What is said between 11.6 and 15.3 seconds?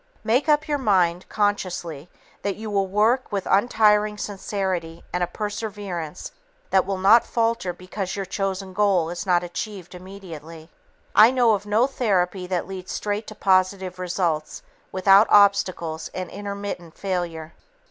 no therapy that leads straight to positive results without